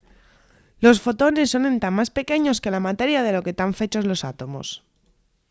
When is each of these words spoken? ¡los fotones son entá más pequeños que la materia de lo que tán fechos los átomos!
¡los 0.83 0.99
fotones 1.05 1.51
son 1.53 1.63
entá 1.71 1.89
más 1.97 2.09
pequeños 2.19 2.59
que 2.61 2.73
la 2.75 2.85
materia 2.87 3.21
de 3.23 3.33
lo 3.35 3.41
que 3.45 3.57
tán 3.59 3.71
fechos 3.79 4.07
los 4.09 4.21
átomos! 4.31 4.67